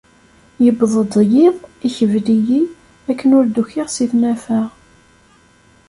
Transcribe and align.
Yewweḍ-d 0.63 1.13
yiḍ 1.33 1.57
ikbel-iyi 1.87 2.61
akken 3.11 3.29
ur 3.37 3.45
d-ukiɣ 3.47 3.87
si 3.95 4.05
tnafa. 4.11 4.61